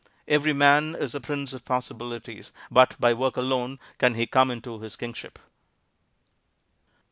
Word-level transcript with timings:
Every 0.27 0.51
man 0.51 0.95
is 0.95 1.13
a 1.13 1.21
Prince 1.21 1.53
of 1.53 1.63
Possibilities, 1.63 2.51
but 2.71 2.99
by 2.99 3.13
work 3.13 3.37
alone 3.37 3.77
can 3.99 4.15
he 4.15 4.25
come 4.25 4.49
into 4.49 4.79
his 4.79 4.95
Kingship. 4.95 5.37